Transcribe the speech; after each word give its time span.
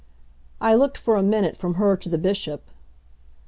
I 0.59 0.73
looked 0.73 0.97
for 0.97 1.15
a 1.15 1.21
minute 1.21 1.55
from 1.55 1.75
her 1.75 1.95
to 1.95 2.09
the 2.09 2.17
Bishop. 2.17 2.63